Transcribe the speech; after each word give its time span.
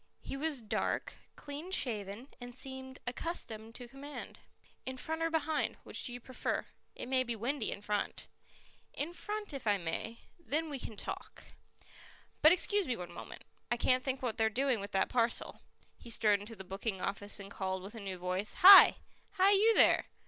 He 0.23 0.35
was 0.35 0.61
dark, 0.61 1.13
clean 1.35 1.69
shaven 1.69 2.29
and 2.41 2.55
seemed 2.55 2.97
accustomed 3.05 3.75
to 3.75 3.87
command. 3.87 4.39
"In 4.83 4.97
front 4.97 5.21
or 5.21 5.29
behind? 5.29 5.75
Which 5.83 6.03
do 6.03 6.11
you 6.13 6.19
prefer? 6.19 6.65
It 6.95 7.05
may 7.07 7.21
be 7.21 7.35
windy 7.35 7.71
in 7.71 7.81
front." 7.83 8.25
"In 8.95 9.13
front 9.13 9.53
if 9.53 9.67
I 9.67 9.77
may; 9.77 10.17
then 10.39 10.71
we 10.71 10.79
can 10.79 10.97
talk." 10.97 11.43
"But 12.41 12.51
excuse 12.51 12.87
me 12.87 12.97
one 12.97 13.11
moment 13.13 13.43
I 13.69 13.77
can't 13.77 14.03
think 14.03 14.23
what 14.23 14.37
they're 14.37 14.49
doing 14.49 14.79
with 14.79 14.91
that 14.93 15.07
parcel." 15.07 15.61
He 15.99 16.09
strode 16.09 16.39
into 16.39 16.55
the 16.55 16.63
booking 16.63 16.99
office 16.99 17.39
and 17.39 17.51
called 17.51 17.83
with 17.83 17.93
a 17.93 17.99
new 17.99 18.17
voice: 18.17 18.55
"Hi! 18.55 18.95
hi, 19.33 19.51
you 19.51 19.75
there! 19.75 20.07